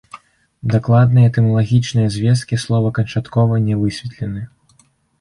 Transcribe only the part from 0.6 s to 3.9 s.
Дакладныя этымалагічныя звесткі слова канчаткова не